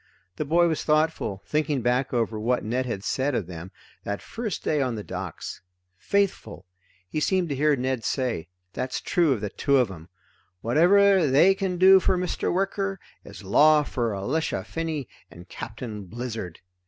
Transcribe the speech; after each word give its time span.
The 0.37 0.45
boy 0.45 0.67
was 0.67 0.83
thoughtful, 0.83 1.43
thinking 1.45 1.83
back 1.83 2.11
over 2.11 2.39
what 2.39 2.63
Ned 2.63 2.87
had 2.87 3.03
said 3.03 3.35
of 3.35 3.45
them, 3.45 3.69
that 4.03 4.19
first 4.19 4.63
day 4.63 4.81
on 4.81 4.95
the 4.95 5.03
docks: 5.03 5.61
Faithful! 5.95 6.65
he 7.07 7.19
seemed 7.19 7.49
to 7.49 7.55
hear 7.55 7.75
Ned 7.75 8.03
say, 8.03 8.47
that's 8.73 8.99
true 8.99 9.31
of 9.31 9.41
the 9.41 9.51
two 9.51 9.77
of 9.77 9.91
'em! 9.91 10.09
Whatever 10.61 11.27
they 11.27 11.53
can 11.53 11.77
do 11.77 11.99
for 11.99 12.17
Mr. 12.17 12.51
Wicker 12.51 12.99
is 13.23 13.43
law 13.43 13.83
for 13.83 14.15
Elisha 14.15 14.63
Finney 14.63 15.07
and 15.29 15.47
Captain 15.47 16.05
Blizzard. 16.05 16.61